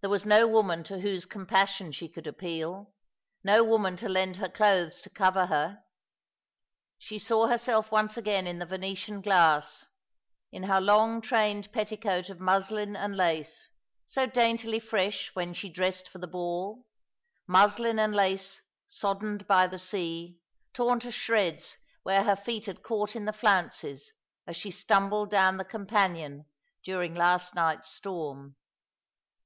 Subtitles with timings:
[0.00, 2.94] There was no woman to whose compassion she could appeal,
[3.44, 5.82] no woman to lend her clothes to cover her.
[6.96, 9.84] She saw herself once again in the Venetian glass,
[10.50, 13.68] in her long trained petticoat of mnslin and lace,
[14.06, 16.86] so daintily fresh when she dressed for the ball—
[17.46, 20.38] mnslin and lace soddened by the sea,
[20.72, 24.14] torn to Bhreds where her feet had caught in the flounces
[24.46, 26.46] as she stumbled down• the companion
[26.82, 28.56] during last night's storm.